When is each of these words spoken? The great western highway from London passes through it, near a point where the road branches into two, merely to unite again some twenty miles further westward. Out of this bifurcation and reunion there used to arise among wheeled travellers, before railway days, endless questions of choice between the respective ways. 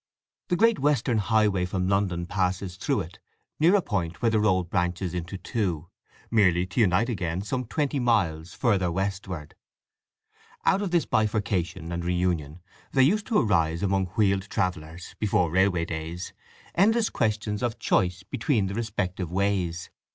The 0.47 0.55
great 0.55 0.79
western 0.79 1.19
highway 1.19 1.63
from 1.65 1.87
London 1.87 2.25
passes 2.25 2.75
through 2.75 3.01
it, 3.01 3.19
near 3.59 3.75
a 3.75 3.83
point 3.83 4.19
where 4.19 4.31
the 4.31 4.39
road 4.39 4.63
branches 4.71 5.13
into 5.13 5.37
two, 5.37 5.89
merely 6.31 6.65
to 6.65 6.79
unite 6.81 7.07
again 7.07 7.43
some 7.43 7.65
twenty 7.65 7.99
miles 7.99 8.55
further 8.55 8.91
westward. 8.91 9.53
Out 10.65 10.81
of 10.81 10.89
this 10.89 11.05
bifurcation 11.05 11.91
and 11.91 12.03
reunion 12.03 12.61
there 12.93 13.03
used 13.03 13.27
to 13.27 13.37
arise 13.37 13.83
among 13.83 14.07
wheeled 14.17 14.49
travellers, 14.49 15.13
before 15.19 15.51
railway 15.51 15.85
days, 15.85 16.33
endless 16.73 17.11
questions 17.11 17.61
of 17.61 17.77
choice 17.77 18.23
between 18.23 18.65
the 18.65 18.73
respective 18.73 19.29
ways. 19.31 19.91